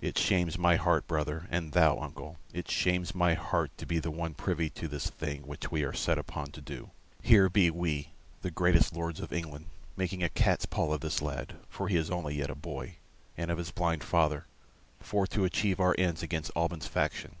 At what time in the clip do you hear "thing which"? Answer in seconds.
5.10-5.70